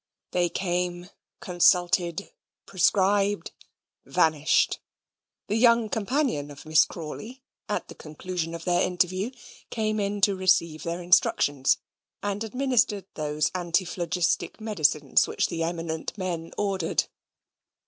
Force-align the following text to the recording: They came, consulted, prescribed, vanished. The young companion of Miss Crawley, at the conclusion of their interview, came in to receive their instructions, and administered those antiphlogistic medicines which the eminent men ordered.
They 0.31 0.49
came, 0.49 1.11
consulted, 1.41 2.31
prescribed, 2.65 3.51
vanished. 4.03 4.79
The 5.45 5.57
young 5.57 5.89
companion 5.89 6.49
of 6.49 6.65
Miss 6.65 6.85
Crawley, 6.85 7.43
at 7.69 7.87
the 7.87 7.93
conclusion 7.93 8.55
of 8.55 8.65
their 8.65 8.81
interview, 8.81 9.29
came 9.69 9.99
in 9.99 10.19
to 10.21 10.35
receive 10.35 10.81
their 10.81 11.03
instructions, 11.03 11.77
and 12.23 12.43
administered 12.43 13.05
those 13.13 13.51
antiphlogistic 13.53 14.59
medicines 14.59 15.27
which 15.27 15.49
the 15.49 15.61
eminent 15.61 16.17
men 16.17 16.51
ordered. 16.57 17.03